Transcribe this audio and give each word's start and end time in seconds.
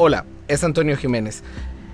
Hola, 0.00 0.26
es 0.46 0.62
Antonio 0.62 0.96
Jiménez. 0.96 1.42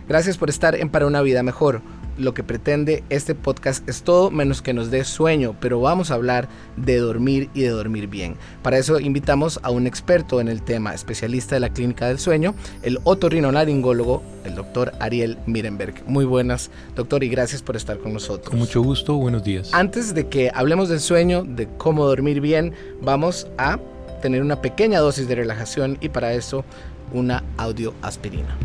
Gracias 0.07 0.37
por 0.37 0.51
estar 0.51 0.75
en 0.75 0.91
Para 0.91 1.07
una 1.07 1.23
Vida 1.23 1.43
Mejor. 1.43 1.81
Lo 2.19 2.35
que 2.35 2.43
pretende 2.43 3.03
este 3.09 3.35
podcast 3.35 3.89
es 3.89 4.03
todo 4.03 4.31
menos 4.31 4.61
que 4.61 4.75
nos 4.75 4.91
dé 4.91 5.05
sueño, 5.05 5.57
pero 5.59 5.81
vamos 5.81 6.11
a 6.11 6.15
hablar 6.15 6.47
de 6.77 6.99
dormir 6.99 7.49
y 7.55 7.63
de 7.63 7.71
dormir 7.71 8.09
bien. 8.09 8.37
Para 8.63 8.77
eso 8.77 9.01
invitamos 9.01 9.59
a 9.63 9.71
un 9.71 9.87
experto 9.87 10.43
en 10.43 10.49
el 10.49 10.61
tema, 10.61 10.93
especialista 10.93 11.55
de 11.55 11.61
la 11.61 11.71
clínica 11.71 12.07
del 12.07 12.19
sueño, 12.19 12.55
el 12.83 12.99
otorrinolaringólogo, 13.05 14.23
el 14.45 14.55
doctor 14.55 14.93
Ariel 15.01 15.39
Mirenberg. 15.47 16.07
Muy 16.07 16.27
buenas, 16.27 16.71
doctor, 16.95 17.25
y 17.25 17.31
gracias 17.31 17.63
por 17.63 17.75
estar 17.75 17.97
con 17.97 18.13
nosotros. 18.13 18.51
Con 18.51 18.59
mucho 18.59 18.83
gusto, 18.83 19.15
buenos 19.15 19.45
días. 19.45 19.73
Antes 19.73 20.13
de 20.13 20.29
que 20.29 20.51
hablemos 20.55 20.91
del 20.91 21.01
sueño, 21.01 21.43
de 21.43 21.71
cómo 21.79 22.05
dormir 22.05 22.43
bien, 22.43 22.75
vamos 23.01 23.47
a 23.57 23.79
tener 24.21 24.41
una 24.41 24.63
pequeña 24.63 25.01
dosis 25.01 25.29
de 25.29 25.35
relajación 25.35 25.99
y 26.01 26.09
para 26.09 26.33
eso 26.33 26.65
una 27.15 27.43
audioaspirina. 27.57 28.59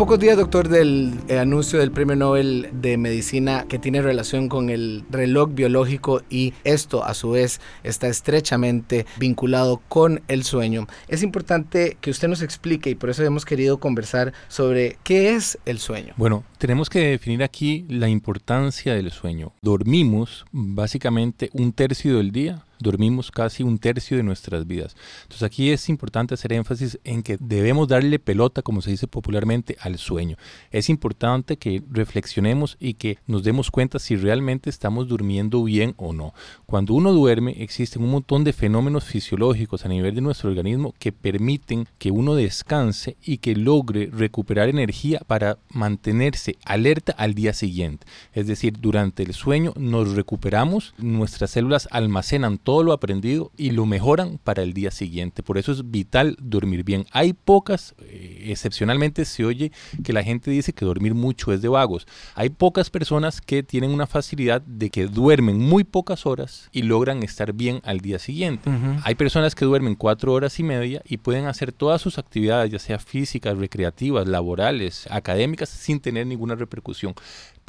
Pocos 0.00 0.18
días, 0.18 0.38
doctor, 0.38 0.70
del 0.70 1.12
eh, 1.28 1.38
anuncio 1.38 1.78
del 1.78 1.90
Premio 1.90 2.16
Nobel 2.16 2.70
de 2.72 2.96
Medicina 2.96 3.66
que 3.68 3.78
tiene 3.78 4.00
relación 4.00 4.48
con 4.48 4.70
el 4.70 5.04
reloj 5.10 5.50
biológico 5.52 6.22
y 6.30 6.54
esto 6.64 7.04
a 7.04 7.12
su 7.12 7.32
vez 7.32 7.60
está 7.84 8.08
estrechamente 8.08 9.04
vinculado 9.18 9.82
con 9.88 10.22
el 10.28 10.42
sueño, 10.44 10.86
es 11.08 11.22
importante 11.22 11.98
que 12.00 12.10
usted 12.10 12.28
nos 12.28 12.40
explique 12.40 12.88
y 12.88 12.94
por 12.94 13.10
eso 13.10 13.22
hemos 13.24 13.44
querido 13.44 13.78
conversar 13.78 14.32
sobre 14.48 14.96
qué 15.04 15.34
es 15.34 15.58
el 15.66 15.78
sueño. 15.78 16.14
Bueno, 16.16 16.44
tenemos 16.56 16.88
que 16.88 17.00
definir 17.00 17.42
aquí 17.42 17.84
la 17.90 18.08
importancia 18.08 18.94
del 18.94 19.10
sueño. 19.10 19.52
Dormimos 19.60 20.46
básicamente 20.50 21.50
un 21.52 21.74
tercio 21.74 22.16
del 22.16 22.32
día 22.32 22.64
dormimos 22.80 23.30
casi 23.30 23.62
un 23.62 23.78
tercio 23.78 24.16
de 24.16 24.22
nuestras 24.22 24.66
vidas. 24.66 24.96
Entonces 25.22 25.42
aquí 25.44 25.70
es 25.70 25.88
importante 25.88 26.34
hacer 26.34 26.52
énfasis 26.52 26.98
en 27.04 27.22
que 27.22 27.36
debemos 27.38 27.88
darle 27.88 28.18
pelota, 28.18 28.62
como 28.62 28.82
se 28.82 28.90
dice 28.90 29.06
popularmente, 29.06 29.76
al 29.80 29.98
sueño. 29.98 30.36
Es 30.70 30.88
importante 30.88 31.56
que 31.56 31.82
reflexionemos 31.90 32.76
y 32.80 32.94
que 32.94 33.18
nos 33.26 33.44
demos 33.44 33.70
cuenta 33.70 33.98
si 33.98 34.16
realmente 34.16 34.70
estamos 34.70 35.06
durmiendo 35.08 35.62
bien 35.62 35.94
o 35.96 36.12
no. 36.12 36.34
Cuando 36.66 36.94
uno 36.94 37.12
duerme 37.12 37.62
existen 37.62 38.02
un 38.02 38.10
montón 38.10 38.44
de 38.44 38.52
fenómenos 38.52 39.04
fisiológicos 39.04 39.84
a 39.84 39.88
nivel 39.88 40.14
de 40.14 40.20
nuestro 40.20 40.50
organismo 40.50 40.94
que 40.98 41.12
permiten 41.12 41.86
que 41.98 42.10
uno 42.10 42.34
descanse 42.34 43.16
y 43.22 43.38
que 43.38 43.54
logre 43.54 44.10
recuperar 44.12 44.68
energía 44.68 45.20
para 45.26 45.58
mantenerse 45.68 46.56
alerta 46.64 47.12
al 47.12 47.34
día 47.34 47.52
siguiente. 47.52 48.06
Es 48.32 48.46
decir, 48.46 48.78
durante 48.80 49.22
el 49.22 49.34
sueño 49.34 49.72
nos 49.76 50.14
recuperamos, 50.14 50.94
nuestras 50.98 51.50
células 51.50 51.88
almacenan 51.90 52.58
lo 52.82 52.92
aprendido 52.92 53.50
y 53.56 53.72
lo 53.72 53.86
mejoran 53.86 54.38
para 54.42 54.62
el 54.62 54.72
día 54.72 54.90
siguiente. 54.90 55.42
Por 55.42 55.58
eso 55.58 55.72
es 55.72 55.90
vital 55.90 56.36
dormir 56.40 56.84
bien. 56.84 57.06
Hay 57.10 57.32
pocas, 57.32 57.94
eh, 58.00 58.46
excepcionalmente 58.48 59.24
se 59.24 59.44
oye 59.44 59.72
que 60.04 60.12
la 60.12 60.22
gente 60.22 60.50
dice 60.50 60.72
que 60.72 60.84
dormir 60.84 61.14
mucho 61.14 61.52
es 61.52 61.62
de 61.62 61.68
vagos. 61.68 62.06
Hay 62.34 62.50
pocas 62.50 62.90
personas 62.90 63.40
que 63.40 63.62
tienen 63.62 63.90
una 63.90 64.06
facilidad 64.06 64.62
de 64.62 64.90
que 64.90 65.06
duermen 65.06 65.58
muy 65.58 65.84
pocas 65.84 66.26
horas 66.26 66.68
y 66.72 66.82
logran 66.82 67.22
estar 67.22 67.52
bien 67.52 67.80
al 67.84 68.00
día 68.00 68.18
siguiente. 68.18 68.70
Hay 69.04 69.14
personas 69.16 69.54
que 69.54 69.64
duermen 69.64 69.94
cuatro 69.94 70.32
horas 70.32 70.58
y 70.60 70.62
media 70.62 71.02
y 71.04 71.16
pueden 71.16 71.46
hacer 71.46 71.72
todas 71.72 72.00
sus 72.00 72.18
actividades, 72.18 72.70
ya 72.70 72.78
sea 72.78 72.98
físicas, 72.98 73.58
recreativas, 73.58 74.28
laborales, 74.28 75.06
académicas, 75.10 75.68
sin 75.68 76.00
tener 76.00 76.26
ninguna 76.26 76.54
repercusión 76.54 77.14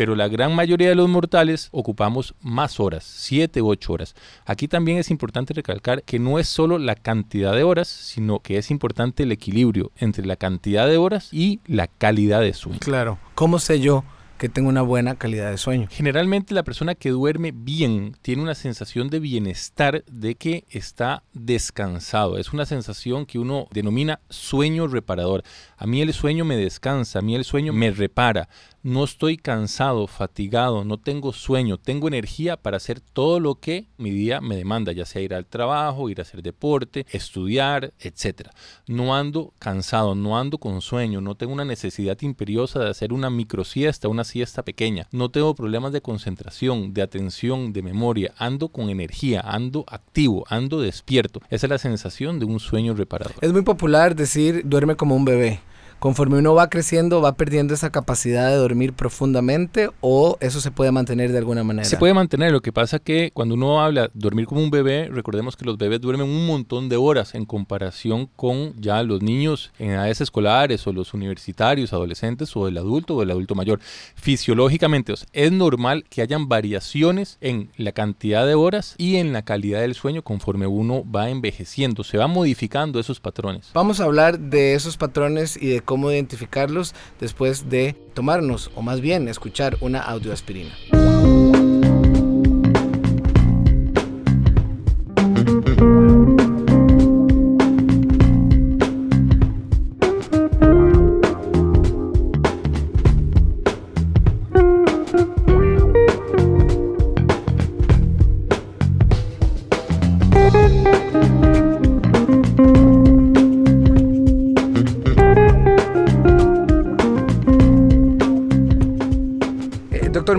pero 0.02 0.16
la 0.16 0.28
gran 0.28 0.56
mayoría 0.56 0.90
de 0.90 0.96
los 0.96 1.08
mortales 1.08 1.70
ocupamos 1.72 2.34
más 2.42 2.80
horas, 2.80 3.04
7 3.04 3.62
u 3.62 3.68
8 3.68 3.94
horas. 3.94 4.16
Aquí 4.48 4.68
también 4.68 4.98
es 4.98 5.12
importante 5.12 5.54
recalcar 5.54 6.02
que 6.02 6.18
no 6.18 6.40
es 6.40 6.48
solo 6.48 6.80
la 6.80 6.96
cantidad 6.96 7.54
de 7.54 7.62
horas, 7.62 7.88
sino 7.88 8.40
que 8.40 8.58
es 8.58 8.72
importante 8.72 9.22
el 9.22 9.32
equilibrio 9.32 9.92
entre 9.98 10.26
la 10.26 10.38
cantidad 10.38 10.88
de 10.88 10.98
horas 10.98 11.30
y 11.32 11.60
la 11.68 11.86
calidad 11.86 12.42
de 12.42 12.56
sueño. 12.56 12.80
Claro, 12.80 13.20
¿cómo 13.36 13.60
sé 13.60 13.80
yo? 13.80 14.04
que 14.42 14.50
tengo 14.50 14.70
una 14.70 14.82
buena 14.82 15.14
calidad 15.14 15.52
de 15.52 15.58
sueño. 15.60 15.88
Generalmente 15.92 16.56
la 16.56 16.64
persona 16.64 16.96
que 16.96 17.12
duerme 17.12 17.52
bien 17.54 18.16
tiene 18.24 18.42
una 18.42 18.56
sensación 18.56 19.08
de 19.12 19.20
bienestar 19.20 20.04
de 20.08 20.34
que 20.34 20.66
está 20.72 21.22
descansado. 21.32 22.40
Es 22.40 22.52
una 22.52 22.66
sensación 22.66 23.28
que 23.28 23.38
uno 23.38 23.68
denomina 23.72 24.20
sueño 24.32 24.88
reparador. 24.88 25.44
A 25.82 25.88
mí 25.88 26.00
el 26.00 26.14
sueño 26.14 26.46
me 26.46 26.58
descansa, 26.58 27.18
a 27.18 27.22
mí 27.24 27.34
el 27.34 27.44
sueño 27.44 27.74
me 27.74 27.90
repara 27.90 28.48
no 28.84 29.04
estoy 29.04 29.38
cansado, 29.38 30.08
fatigado, 30.08 30.84
no 30.84 30.98
tengo 30.98 31.34
sueño, 31.34 31.78
tengo 31.78 32.08
energía 32.08 32.58
para 32.58 32.78
hacer 32.78 33.00
todo 33.00 33.40
lo 33.40 33.56
que 33.56 33.86
mi 33.98 34.10
día 34.10 34.42
me 34.42 34.56
demanda, 34.56 34.92
ya 34.92 35.06
sea 35.06 35.22
ir 35.22 35.36
al 35.36 35.46
trabajo, 35.46 36.10
ir 36.10 36.20
a 36.20 36.24
hacer 36.24 36.42
deporte, 36.42 37.06
estudiar, 37.12 37.94
etc. 38.00 38.50
No 38.88 39.16
ando 39.16 39.54
cansado, 39.60 40.16
no 40.16 40.38
ando 40.38 40.58
con 40.58 40.82
sueño, 40.82 41.22
no 41.22 41.36
tengo 41.36 41.54
una 41.54 41.66
necesidad 41.66 42.20
imperiosa 42.22 42.80
de 42.80 42.90
hacer 42.90 43.14
una 43.14 43.30
microsiesta, 43.30 44.08
una 44.08 44.24
siesta 44.24 44.64
pequeña, 44.64 45.08
no 45.12 45.30
tengo 45.30 45.54
problemas 45.54 45.94
de 45.94 46.02
concentración, 46.02 46.94
de 46.94 47.04
atención, 47.04 47.74
de 47.74 47.84
memoria, 47.84 48.34
ando 48.38 48.70
con 48.70 48.90
energía, 48.90 49.42
ando 49.42 49.86
activo, 49.88 50.46
ando 50.50 50.82
despierto. 50.82 51.40
Esa 51.50 51.68
es 51.68 51.70
la 51.70 51.78
sensación 51.78 52.40
de 52.40 52.46
un 52.46 52.60
sueño 52.60 52.96
reparador. 52.96 53.36
Es 53.42 53.54
muy 53.54 53.62
popular 53.62 54.16
decir 54.16 54.64
duerme 54.66 54.96
como 54.96 55.16
un 55.16 55.26
bebé 55.26 55.60
conforme 56.02 56.40
uno 56.40 56.56
va 56.56 56.68
creciendo, 56.68 57.22
va 57.22 57.34
perdiendo 57.34 57.76
esa 57.76 57.92
capacidad 57.92 58.50
de 58.50 58.56
dormir 58.56 58.92
profundamente 58.92 59.92
o 60.02 60.36
eso 60.40 60.60
se 60.60 60.72
puede 60.72 60.92
mantener 60.92 61.32
de 61.32 61.38
alguna 61.38 61.64
manera. 61.64 61.86
Se 61.86 61.96
puede 61.96 62.16
mantener, 62.16 62.52
lo 62.52 62.62
que 62.62 62.74
pasa 62.74 62.98
que 62.98 63.30
cuando 63.32 63.54
uno 63.54 63.84
habla 63.84 64.10
dormir 64.16 64.48
como 64.48 64.64
un 64.64 64.72
bebé, 64.72 65.10
recordemos 65.12 65.56
que 65.56 65.64
los 65.64 65.78
bebés 65.78 66.02
duermen 66.02 66.28
un 66.28 66.48
montón 66.48 66.90
de 66.90 66.96
horas 66.96 67.36
en 67.36 67.46
comparación 67.46 68.28
con 68.36 68.74
ya 68.82 69.04
los 69.04 69.22
niños 69.22 69.72
en 69.78 69.92
edades 69.92 70.22
escolares 70.22 70.88
o 70.88 70.92
los 70.92 71.14
universitarios, 71.14 71.94
adolescentes 71.94 72.56
o 72.56 72.68
el 72.68 72.80
adulto 72.80 73.18
o 73.18 73.22
el 73.22 73.30
adulto 73.30 73.54
mayor. 73.54 73.80
Fisiológicamente 74.16 75.14
es 75.34 75.52
normal 75.52 76.06
que 76.10 76.24
hayan 76.24 76.50
variaciones 76.50 77.38
en 77.42 77.70
la 77.78 77.92
cantidad 77.92 78.48
de 78.48 78.56
horas 78.56 78.96
y 78.98 79.18
en 79.18 79.34
la 79.34 79.44
calidad 79.44 79.82
del 79.82 79.94
sueño 79.94 80.24
conforme 80.24 80.66
uno 80.66 81.04
va 81.08 81.30
envejeciendo, 81.30 82.04
se 82.04 82.18
va 82.18 82.26
modificando 82.26 83.00
esos 83.00 83.20
patrones. 83.20 83.70
Vamos 83.76 84.00
a 84.00 84.06
hablar 84.06 84.40
de 84.40 84.74
esos 84.74 84.98
patrones 84.98 85.62
y 85.62 85.68
de 85.68 85.91
cómo 85.92 86.10
identificarlos 86.10 86.96
después 87.20 87.70
de 87.70 87.98
tomarnos, 88.14 88.72
o 88.76 88.82
más 88.82 89.02
bien 89.02 89.28
escuchar 89.28 89.76
una 89.82 90.00
audioaspirina. 90.00 90.72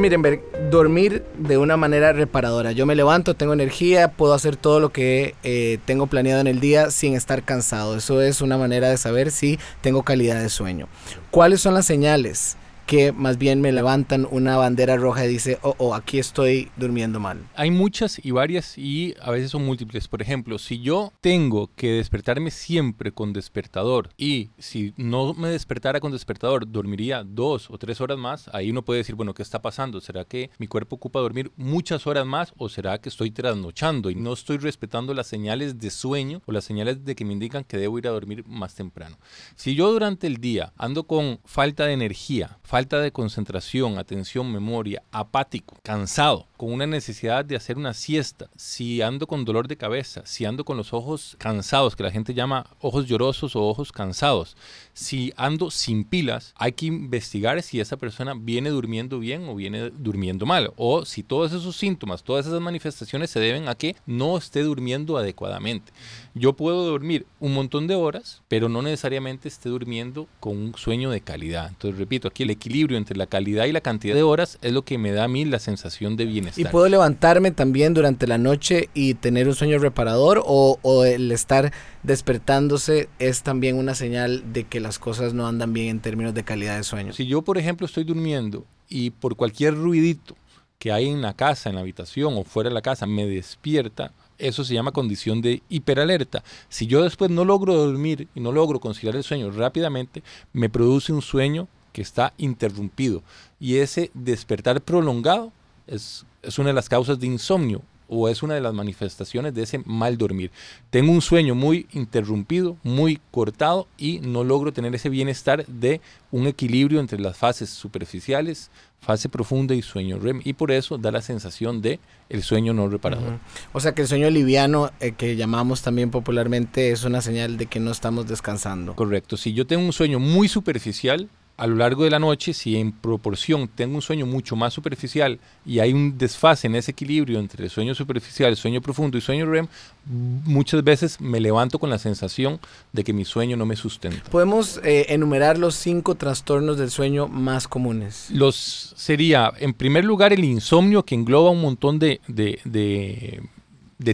Doctor 0.02 0.20
Mirenberg, 0.20 0.70
dormir 0.70 1.24
de 1.38 1.58
una 1.58 1.76
manera 1.76 2.12
reparadora. 2.12 2.72
Yo 2.72 2.86
me 2.86 2.96
levanto, 2.96 3.34
tengo 3.34 3.52
energía, 3.52 4.08
puedo 4.08 4.34
hacer 4.34 4.56
todo 4.56 4.80
lo 4.80 4.90
que 4.90 5.36
eh, 5.44 5.78
tengo 5.84 6.08
planeado 6.08 6.40
en 6.40 6.48
el 6.48 6.58
día 6.58 6.90
sin 6.90 7.14
estar 7.14 7.44
cansado. 7.44 7.96
Eso 7.96 8.20
es 8.20 8.40
una 8.40 8.58
manera 8.58 8.88
de 8.88 8.96
saber 8.96 9.30
si 9.30 9.60
tengo 9.80 10.02
calidad 10.02 10.42
de 10.42 10.48
sueño. 10.48 10.88
¿Cuáles 11.30 11.60
son 11.60 11.74
las 11.74 11.86
señales 11.86 12.56
que 12.86 13.12
más 13.12 13.38
bien 13.38 13.60
me 13.60 13.72
levantan 13.72 14.26
una 14.30 14.56
bandera 14.56 14.96
roja 14.96 15.24
y 15.24 15.28
dice, 15.28 15.58
oh, 15.62 15.74
oh, 15.78 15.94
aquí 15.94 16.18
estoy 16.18 16.70
durmiendo 16.76 17.20
mal? 17.20 17.38
Hay 17.54 17.70
muchas 17.70 18.24
y 18.24 18.30
varias 18.30 18.76
y 18.78 19.14
a 19.20 19.30
veces 19.30 19.50
son 19.50 19.64
múltiples. 19.64 20.08
Por 20.08 20.22
ejemplo, 20.22 20.58
si 20.58 20.80
yo 20.80 21.12
tengo 21.20 21.70
que 21.74 21.92
despertarme 21.92 22.50
siempre 22.50 23.12
con 23.12 23.32
despertador 23.32 24.10
y 24.16 24.50
si 24.58 24.94
no 24.96 25.34
me 25.34 25.48
despertara 25.48 26.00
con 26.00 26.12
despertador, 26.12 26.70
dormiría 26.70 27.24
dos 27.24 27.70
o 27.70 27.78
tres 27.78 28.00
horas 28.00 28.18
más, 28.18 28.48
ahí 28.52 28.70
uno 28.70 28.82
puede 28.82 28.98
decir, 28.98 29.14
bueno, 29.14 29.34
¿qué 29.34 29.42
está 29.42 29.62
pasando? 29.62 30.00
¿Será 30.00 30.24
que 30.24 30.50
mi 30.58 30.66
cuerpo 30.66 30.96
ocupa 30.96 31.20
dormir 31.20 31.52
muchas 31.56 32.06
horas 32.06 32.26
más 32.26 32.52
o 32.56 32.68
será 32.68 32.98
que 32.98 33.08
estoy 33.08 33.30
trasnochando 33.30 34.10
y 34.10 34.14
no 34.14 34.32
estoy 34.32 34.58
respetando 34.58 35.14
las 35.14 35.26
señales 35.26 35.78
de 35.78 35.90
sueño 35.90 36.42
o 36.46 36.52
las 36.52 36.64
señales 36.64 37.04
de 37.04 37.14
que 37.14 37.24
me 37.24 37.32
indican 37.32 37.64
que 37.64 37.76
debo 37.76 37.98
ir 37.98 38.08
a 38.08 38.12
dormir 38.12 38.44
más 38.46 38.74
temprano? 38.74 39.16
Si 39.54 39.74
yo 39.74 39.92
durante 39.92 40.26
el 40.26 40.38
día 40.38 40.72
ando 40.76 41.04
con 41.04 41.40
falta 41.44 41.86
de 41.86 41.92
energía, 41.92 42.58
falta 42.72 43.00
de 43.02 43.12
concentración, 43.12 43.98
atención, 43.98 44.50
memoria, 44.50 45.02
apático, 45.12 45.76
cansado, 45.82 46.46
con 46.56 46.72
una 46.72 46.86
necesidad 46.86 47.44
de 47.44 47.54
hacer 47.54 47.76
una 47.76 47.92
siesta, 47.92 48.48
si 48.56 49.02
ando 49.02 49.26
con 49.26 49.44
dolor 49.44 49.68
de 49.68 49.76
cabeza, 49.76 50.22
si 50.24 50.46
ando 50.46 50.64
con 50.64 50.78
los 50.78 50.94
ojos 50.94 51.36
cansados, 51.38 51.96
que 51.96 52.02
la 52.02 52.10
gente 52.10 52.32
llama 52.32 52.64
ojos 52.80 53.06
llorosos 53.06 53.56
o 53.56 53.62
ojos 53.64 53.92
cansados, 53.92 54.56
si 54.94 55.34
ando 55.36 55.70
sin 55.70 56.04
pilas, 56.04 56.54
hay 56.56 56.72
que 56.72 56.86
investigar 56.86 57.60
si 57.60 57.78
esa 57.78 57.98
persona 57.98 58.32
viene 58.34 58.70
durmiendo 58.70 59.18
bien 59.18 59.46
o 59.50 59.54
viene 59.54 59.90
durmiendo 59.90 60.46
mal, 60.46 60.72
o 60.76 61.04
si 61.04 61.22
todos 61.22 61.52
esos 61.52 61.76
síntomas, 61.76 62.22
todas 62.22 62.46
esas 62.46 62.62
manifestaciones 62.62 63.28
se 63.28 63.40
deben 63.40 63.68
a 63.68 63.74
que 63.74 63.96
no 64.06 64.38
esté 64.38 64.62
durmiendo 64.62 65.18
adecuadamente. 65.18 65.92
Yo 66.34 66.54
puedo 66.54 66.86
dormir 66.86 67.26
un 67.38 67.52
montón 67.52 67.86
de 67.86 67.96
horas, 67.96 68.40
pero 68.48 68.70
no 68.70 68.80
necesariamente 68.80 69.48
esté 69.48 69.68
durmiendo 69.68 70.26
con 70.40 70.56
un 70.56 70.74
sueño 70.74 71.10
de 71.10 71.20
calidad. 71.20 71.68
Entonces, 71.68 71.98
repito, 71.98 72.28
aquí 72.28 72.44
el 72.44 72.61
equilibrio 72.62 72.96
entre 72.96 73.16
la 73.16 73.26
calidad 73.26 73.64
y 73.64 73.72
la 73.72 73.80
cantidad 73.80 74.14
de 74.14 74.22
horas 74.22 74.58
es 74.62 74.72
lo 74.72 74.82
que 74.82 74.96
me 74.96 75.10
da 75.10 75.24
a 75.24 75.28
mí 75.28 75.44
la 75.44 75.58
sensación 75.58 76.16
de 76.16 76.26
bienestar. 76.26 76.64
¿Y 76.64 76.68
puedo 76.68 76.88
levantarme 76.88 77.50
también 77.50 77.92
durante 77.92 78.28
la 78.28 78.38
noche 78.38 78.88
y 78.94 79.14
tener 79.14 79.48
un 79.48 79.56
sueño 79.56 79.78
reparador 79.80 80.42
o, 80.46 80.78
o 80.82 81.04
el 81.04 81.32
estar 81.32 81.72
despertándose 82.04 83.08
es 83.18 83.42
también 83.42 83.76
una 83.76 83.96
señal 83.96 84.52
de 84.52 84.64
que 84.64 84.78
las 84.78 85.00
cosas 85.00 85.34
no 85.34 85.48
andan 85.48 85.72
bien 85.72 85.88
en 85.88 86.00
términos 86.00 86.34
de 86.34 86.44
calidad 86.44 86.76
de 86.76 86.84
sueño? 86.84 87.12
Si 87.12 87.26
yo, 87.26 87.42
por 87.42 87.58
ejemplo, 87.58 87.84
estoy 87.84 88.04
durmiendo 88.04 88.64
y 88.88 89.10
por 89.10 89.34
cualquier 89.34 89.74
ruidito 89.74 90.36
que 90.78 90.92
hay 90.92 91.08
en 91.08 91.20
la 91.20 91.34
casa, 91.34 91.68
en 91.68 91.74
la 91.74 91.80
habitación 91.80 92.34
o 92.36 92.44
fuera 92.44 92.70
de 92.70 92.74
la 92.74 92.82
casa, 92.82 93.06
me 93.06 93.26
despierta, 93.26 94.12
eso 94.38 94.62
se 94.64 94.74
llama 94.74 94.92
condición 94.92 95.42
de 95.42 95.62
hiperalerta. 95.68 96.44
Si 96.68 96.86
yo 96.86 97.02
después 97.02 97.30
no 97.30 97.44
logro 97.44 97.74
dormir 97.74 98.28
y 98.36 98.40
no 98.40 98.52
logro 98.52 98.78
conciliar 98.78 99.16
el 99.16 99.24
sueño 99.24 99.50
rápidamente, 99.50 100.22
me 100.52 100.68
produce 100.68 101.12
un 101.12 101.22
sueño 101.22 101.68
que 101.92 102.02
está 102.02 102.32
interrumpido. 102.38 103.22
Y 103.60 103.76
ese 103.76 104.10
despertar 104.14 104.80
prolongado 104.80 105.52
es, 105.86 106.24
es 106.42 106.58
una 106.58 106.68
de 106.68 106.74
las 106.74 106.88
causas 106.88 107.18
de 107.18 107.26
insomnio 107.26 107.82
o 108.14 108.28
es 108.28 108.42
una 108.42 108.54
de 108.54 108.60
las 108.60 108.74
manifestaciones 108.74 109.54
de 109.54 109.62
ese 109.62 109.78
mal 109.86 110.18
dormir. 110.18 110.50
Tengo 110.90 111.12
un 111.12 111.22
sueño 111.22 111.54
muy 111.54 111.86
interrumpido, 111.92 112.76
muy 112.82 113.18
cortado 113.30 113.88
y 113.96 114.18
no 114.20 114.44
logro 114.44 114.70
tener 114.72 114.94
ese 114.94 115.08
bienestar 115.08 115.64
de 115.66 116.02
un 116.30 116.46
equilibrio 116.46 117.00
entre 117.00 117.18
las 117.18 117.38
fases 117.38 117.70
superficiales, 117.70 118.70
fase 119.00 119.30
profunda 119.30 119.74
y 119.74 119.80
sueño 119.80 120.18
REM 120.18 120.42
y 120.44 120.52
por 120.52 120.72
eso 120.72 120.98
da 120.98 121.10
la 121.10 121.22
sensación 121.22 121.80
de 121.80 122.00
el 122.28 122.42
sueño 122.42 122.74
no 122.74 122.86
reparador. 122.88 123.38
O 123.72 123.80
sea 123.80 123.94
que 123.94 124.02
el 124.02 124.08
sueño 124.08 124.28
liviano 124.28 124.90
eh, 125.00 125.12
que 125.12 125.34
llamamos 125.34 125.80
también 125.80 126.10
popularmente 126.10 126.90
es 126.90 127.04
una 127.04 127.22
señal 127.22 127.56
de 127.56 127.64
que 127.64 127.80
no 127.80 127.90
estamos 127.90 128.28
descansando. 128.28 128.94
Correcto, 128.94 129.38
si 129.38 129.54
yo 129.54 129.66
tengo 129.66 129.86
un 129.86 129.92
sueño 129.94 130.18
muy 130.18 130.48
superficial, 130.48 131.30
a 131.62 131.66
lo 131.68 131.76
largo 131.76 132.02
de 132.02 132.10
la 132.10 132.18
noche, 132.18 132.54
si 132.54 132.76
en 132.76 132.90
proporción 132.90 133.68
tengo 133.68 133.94
un 133.94 134.02
sueño 134.02 134.26
mucho 134.26 134.56
más 134.56 134.74
superficial 134.74 135.38
y 135.64 135.78
hay 135.78 135.92
un 135.92 136.18
desfase 136.18 136.66
en 136.66 136.74
ese 136.74 136.90
equilibrio 136.90 137.38
entre 137.38 137.62
el 137.62 137.70
sueño 137.70 137.94
superficial, 137.94 138.50
el 138.50 138.56
sueño 138.56 138.80
profundo 138.80 139.16
y 139.16 139.20
sueño 139.20 139.46
REM, 139.46 139.68
muchas 140.04 140.82
veces 140.82 141.20
me 141.20 141.38
levanto 141.38 141.78
con 141.78 141.88
la 141.88 141.98
sensación 141.98 142.58
de 142.92 143.04
que 143.04 143.12
mi 143.12 143.24
sueño 143.24 143.56
no 143.56 143.64
me 143.64 143.76
sustenta. 143.76 144.28
¿Podemos 144.28 144.80
eh, 144.82 145.06
enumerar 145.10 145.56
los 145.56 145.76
cinco 145.76 146.16
trastornos 146.16 146.78
del 146.78 146.90
sueño 146.90 147.28
más 147.28 147.68
comunes? 147.68 148.28
Los 148.32 148.92
sería, 148.96 149.52
en 149.60 149.72
primer 149.72 150.04
lugar, 150.04 150.32
el 150.32 150.42
insomnio 150.42 151.04
que 151.04 151.14
engloba 151.14 151.50
un 151.50 151.62
montón 151.62 152.00
de, 152.00 152.20
de, 152.26 152.58
de 152.64 153.40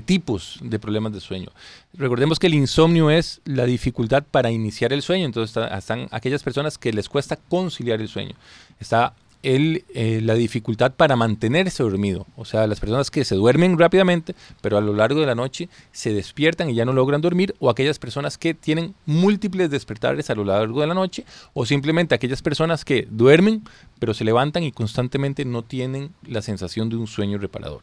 tipos 0.01 0.59
de 0.63 0.79
problemas 0.79 1.13
de 1.13 1.21
sueño. 1.21 1.49
Recordemos 1.95 2.39
que 2.39 2.47
el 2.47 2.55
insomnio 2.55 3.11
es 3.11 3.41
la 3.45 3.65
dificultad 3.65 4.25
para 4.31 4.51
iniciar 4.51 4.93
el 4.93 5.03
sueño, 5.03 5.27
entonces 5.27 5.57
están 5.73 6.09
aquellas 6.11 6.43
personas 6.43 6.79
que 6.79 6.93
les 6.93 7.09
cuesta 7.09 7.37
conciliar 7.37 8.01
el 8.01 8.09
sueño. 8.09 8.35
Está 8.79 9.15
el, 9.43 9.85
eh, 9.95 10.21
la 10.23 10.35
dificultad 10.35 10.93
para 10.93 11.15
mantenerse 11.15 11.83
dormido, 11.83 12.27
o 12.37 12.45
sea, 12.45 12.67
las 12.67 12.81
personas 12.81 13.11
que 13.11 13.25
se 13.25 13.37
duermen 13.37 13.79
rápidamente, 13.79 14.35
pero 14.61 14.77
a 14.77 14.81
lo 14.81 14.93
largo 14.93 15.21
de 15.21 15.27
la 15.27 15.35
noche 15.35 15.69
se 15.93 16.13
despiertan 16.13 16.71
y 16.71 16.75
ya 16.75 16.85
no 16.85 16.93
logran 16.93 17.21
dormir, 17.21 17.55
o 17.61 17.71
aquellas 17.71 17.99
personas 17.99 18.37
que 18.37 18.55
tienen 18.55 18.95
múltiples 19.07 19.71
despertares 19.71 20.31
a 20.31 20.35
lo 20.35 20.45
largo 20.45 20.81
de 20.81 20.89
la 20.89 20.95
noche, 20.95 21.25
o 21.55 21.67
simplemente 21.67 22.15
aquellas 22.15 22.43
personas 22.43 22.85
que 22.85 23.07
duermen, 23.11 23.63
pero 24.01 24.15
se 24.15 24.25
levantan 24.25 24.65
y 24.65 24.73
constantemente 24.73 25.45
no 25.45 25.63
tienen 25.63 26.13
la 26.27 26.43
sensación 26.43 26.89
de 26.89 26.97
un 26.97 27.07
sueño 27.07 27.39
reparador. 27.39 27.83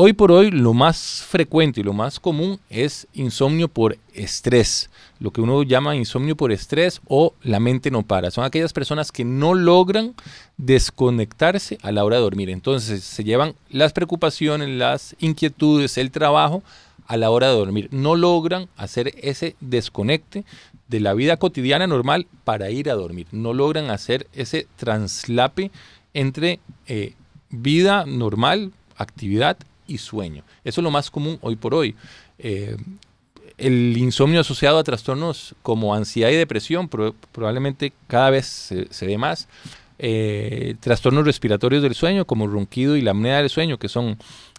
Hoy 0.00 0.12
por 0.12 0.30
hoy 0.30 0.52
lo 0.52 0.74
más 0.74 1.24
frecuente 1.28 1.80
y 1.80 1.82
lo 1.82 1.92
más 1.92 2.20
común 2.20 2.60
es 2.70 3.08
insomnio 3.14 3.66
por 3.66 3.98
estrés, 4.14 4.90
lo 5.18 5.32
que 5.32 5.40
uno 5.40 5.64
llama 5.64 5.96
insomnio 5.96 6.36
por 6.36 6.52
estrés 6.52 7.00
o 7.08 7.34
la 7.42 7.58
mente 7.58 7.90
no 7.90 8.04
para. 8.04 8.30
Son 8.30 8.44
aquellas 8.44 8.72
personas 8.72 9.10
que 9.10 9.24
no 9.24 9.54
logran 9.54 10.14
desconectarse 10.56 11.78
a 11.82 11.90
la 11.90 12.04
hora 12.04 12.14
de 12.14 12.22
dormir. 12.22 12.48
Entonces 12.48 13.02
se 13.02 13.24
llevan 13.24 13.56
las 13.70 13.92
preocupaciones, 13.92 14.68
las 14.68 15.16
inquietudes, 15.18 15.98
el 15.98 16.12
trabajo 16.12 16.62
a 17.08 17.16
la 17.16 17.30
hora 17.30 17.48
de 17.48 17.54
dormir. 17.54 17.88
No 17.90 18.14
logran 18.14 18.68
hacer 18.76 19.12
ese 19.20 19.56
desconecte 19.58 20.44
de 20.86 21.00
la 21.00 21.12
vida 21.12 21.38
cotidiana 21.38 21.88
normal 21.88 22.28
para 22.44 22.70
ir 22.70 22.88
a 22.88 22.94
dormir. 22.94 23.26
No 23.32 23.52
logran 23.52 23.90
hacer 23.90 24.28
ese 24.32 24.68
translape 24.76 25.72
entre 26.14 26.60
eh, 26.86 27.14
vida 27.50 28.06
normal, 28.06 28.70
actividad 28.96 29.58
y 29.88 29.98
sueño. 29.98 30.44
Eso 30.62 30.80
es 30.80 30.84
lo 30.84 30.92
más 30.92 31.10
común 31.10 31.38
hoy 31.40 31.56
por 31.56 31.74
hoy. 31.74 31.96
Eh, 32.38 32.76
el 33.56 33.96
insomnio 33.96 34.40
asociado 34.40 34.78
a 34.78 34.84
trastornos 34.84 35.56
como 35.62 35.94
ansiedad 35.94 36.30
y 36.30 36.36
depresión 36.36 36.88
probablemente 36.88 37.92
cada 38.06 38.30
vez 38.30 38.46
se, 38.46 39.06
ve 39.06 39.18
más. 39.18 39.48
Eh, 39.98 40.76
trastornos 40.78 41.24
respiratorios 41.24 41.82
del 41.82 41.96
sueño 41.96 42.24
como 42.24 42.46
ronquido 42.46 42.96
y 42.96 43.02
la 43.02 43.10
apnea 43.10 43.38
del 43.38 43.50
sueño, 43.50 43.78
que 43.78 43.88
son 43.88 44.16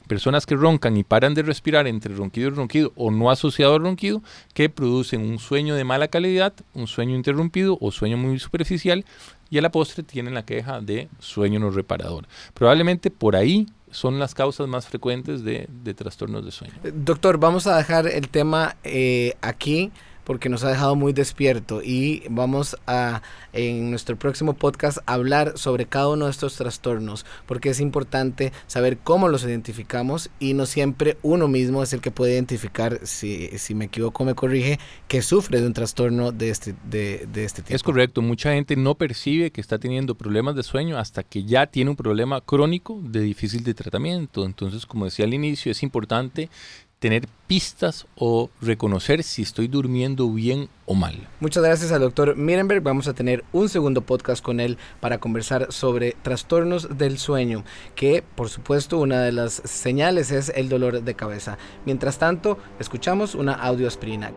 personas 0.09 0.45
que 0.45 0.55
roncan 0.55 0.97
y 0.97 1.03
paran 1.03 1.33
de 1.33 1.43
respirar 1.43 1.87
entre 1.87 2.13
ronquido 2.13 2.49
y 2.49 2.51
ronquido 2.51 2.91
o 2.95 3.11
no 3.11 3.29
asociado 3.29 3.75
al 3.75 3.83
ronquido, 3.83 4.21
que 4.53 4.67
producen 4.67 5.21
un 5.21 5.39
sueño 5.39 5.75
de 5.75 5.85
mala 5.85 6.09
calidad, 6.09 6.53
un 6.73 6.87
sueño 6.87 7.15
interrumpido 7.15 7.77
o 7.79 7.91
sueño 7.91 8.17
muy 8.17 8.37
superficial 8.39 9.05
y 9.49 9.59
a 9.59 9.61
la 9.61 9.71
postre 9.71 10.03
tienen 10.03 10.33
la 10.33 10.45
queja 10.45 10.81
de 10.81 11.07
sueño 11.19 11.59
no 11.59 11.69
reparador. 11.69 12.27
Probablemente 12.53 13.11
por 13.11 13.35
ahí 13.35 13.67
son 13.91 14.19
las 14.19 14.33
causas 14.35 14.67
más 14.67 14.87
frecuentes 14.87 15.43
de, 15.43 15.67
trastornos 15.95 16.45
de 16.45 16.51
sueño. 16.51 16.73
Doctor, 16.93 17.37
vamos 17.39 17.67
a 17.67 17.77
dejar 17.77 18.07
el 18.07 18.29
tema 18.29 18.75
eh, 18.83 19.35
aquí 19.41 19.91
porque 20.29 20.47
nos 20.47 20.63
ha 20.63 20.69
dejado 20.69 20.95
muy 20.95 21.11
despierto 21.11 21.81
y 21.83 22.21
vamos 22.29 22.77
a 22.85 23.23
en 23.51 23.89
nuestro 23.89 24.15
próximo 24.15 24.53
podcast 24.53 24.99
hablar 25.07 25.53
sobre 25.57 25.87
cada 25.87 26.09
uno 26.09 26.25
de 26.25 26.31
estos 26.31 26.55
trastornos 26.55 27.25
porque 27.47 27.69
es 27.69 27.79
importante 27.79 28.53
saber 28.67 28.99
cómo 28.99 29.27
los 29.27 29.43
identificamos 29.43 30.29
y 30.39 30.53
no 30.53 30.67
siempre 30.67 31.17
uno 31.23 31.47
mismo 31.47 31.81
es 31.81 31.93
el 31.93 32.01
que 32.01 32.11
puede 32.11 32.33
identificar 32.33 32.99
si, 33.07 33.47
si 33.57 33.73
me 33.73 33.85
equivoco 33.85 34.23
me 34.23 34.35
corrige 34.35 34.77
que 35.07 35.23
sufre 35.23 35.61
de 35.61 35.65
un 35.65 35.73
trastorno 35.73 36.31
de 36.31 36.51
este, 36.51 36.75
de, 36.87 37.27
de 37.33 37.45
este 37.45 37.63
tipo. 37.63 37.75
Es 37.75 37.81
correcto, 37.81 38.21
mucha 38.21 38.53
gente 38.53 38.75
no 38.75 38.93
percibe 38.93 39.49
que 39.49 39.61
está 39.61 39.79
teniendo 39.79 40.13
problemas 40.13 40.55
de 40.55 40.61
sueño 40.61 40.99
hasta 40.99 41.23
que 41.23 41.43
ya 41.43 41.65
tiene 41.65 41.89
un 41.89 41.95
problema 41.95 42.39
crónico 42.41 43.01
de 43.01 43.21
difícil 43.21 43.63
de 43.63 43.73
tratamiento. 43.73 44.45
Entonces, 44.45 44.85
como 44.85 45.05
decía 45.05 45.25
al 45.25 45.33
inicio, 45.33 45.71
es 45.71 45.81
importante 45.81 46.51
tener 46.99 47.27
pistas 47.47 48.05
o 48.15 48.49
reconocer 48.61 49.23
si 49.23 49.41
estoy 49.41 49.67
durmiendo 49.67 50.29
bien 50.31 50.69
o 50.85 50.93
mal. 50.93 51.27
Muchas 51.39 51.63
gracias 51.63 51.91
al 51.91 52.01
doctor 52.01 52.35
Mirenberg. 52.35 52.83
Vamos 52.83 53.07
a 53.07 53.13
tener 53.13 53.43
un 53.53 53.69
segundo 53.69 54.01
podcast 54.01 54.43
con 54.43 54.59
él 54.59 54.77
para 54.99 55.19
conversar 55.19 55.71
sobre 55.71 56.15
trastornos 56.21 56.97
del 56.97 57.17
sueño, 57.17 57.63
que 57.95 58.23
por 58.35 58.49
supuesto 58.49 58.99
una 58.99 59.21
de 59.21 59.31
las 59.31 59.53
señales 59.53 60.31
es 60.31 60.49
el 60.55 60.69
dolor 60.69 61.01
de 61.01 61.15
cabeza. 61.15 61.57
Mientras 61.85 62.19
tanto, 62.19 62.57
escuchamos 62.79 63.33
una 63.33 63.53
audioaspirina. 63.53 64.31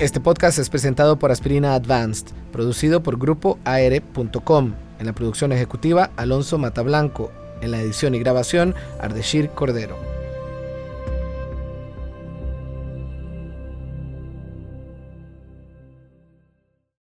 Este 0.00 0.18
podcast 0.18 0.58
es 0.58 0.70
presentado 0.70 1.18
por 1.18 1.30
Aspirina 1.30 1.74
Advanced, 1.74 2.28
producido 2.52 3.02
por 3.02 3.18
Grupo 3.18 3.58
AR.com. 3.66 4.72
En 4.98 5.04
la 5.04 5.12
producción 5.12 5.52
ejecutiva, 5.52 6.10
Alonso 6.16 6.56
Matablanco. 6.56 7.30
En 7.60 7.70
la 7.70 7.82
edición 7.82 8.14
y 8.14 8.18
grabación, 8.18 8.74
Ardeshir 8.98 9.50
Cordero. 9.50 10.09